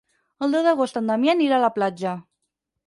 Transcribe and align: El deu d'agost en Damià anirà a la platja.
El 0.47 0.55
deu 0.57 0.63
d'agost 0.69 0.97
en 1.03 1.11
Damià 1.13 1.37
anirà 1.39 1.61
a 1.61 1.65
la 1.67 1.73
platja. 1.81 2.17